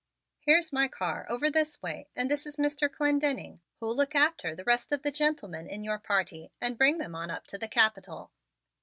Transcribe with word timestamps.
"Here's 0.39 0.73
my 0.73 0.87
car 0.87 1.27
over 1.29 1.51
this 1.51 1.79
way 1.79 2.07
and 2.15 2.27
this 2.31 2.47
is 2.47 2.57
Mr. 2.57 2.89
Clendenning, 2.91 3.59
who'll 3.79 3.95
look 3.95 4.15
after 4.15 4.55
the 4.55 4.63
rest 4.63 4.91
of 4.91 5.03
the 5.03 5.11
gentlemen 5.11 5.67
in 5.67 5.83
your 5.83 5.99
party 5.99 6.51
and 6.59 6.75
bring 6.75 6.97
them 6.97 7.13
on 7.13 7.29
up 7.29 7.45
to 7.49 7.57
the 7.59 7.67
Capitol." 7.67 8.31